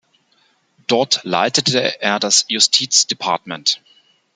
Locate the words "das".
2.17-2.45